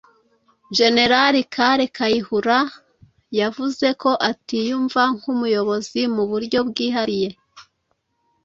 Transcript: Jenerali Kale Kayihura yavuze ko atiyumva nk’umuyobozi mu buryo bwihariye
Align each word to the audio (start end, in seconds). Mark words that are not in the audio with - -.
Jenerali 0.77 1.41
Kale 1.55 1.85
Kayihura 1.95 2.59
yavuze 3.39 3.87
ko 4.01 4.11
atiyumva 4.29 5.01
nk’umuyobozi 5.17 6.01
mu 6.15 6.23
buryo 6.29 6.59
bwihariye 6.69 7.29